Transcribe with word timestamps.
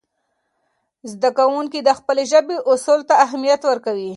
زده 1.11 1.29
کوونکي 1.37 1.79
د 1.83 1.89
خپلې 1.99 2.23
ژبې 2.31 2.57
اصل 2.73 2.99
ته 3.07 3.13
اهمیت 3.25 3.61
ورکوي. 3.65 4.09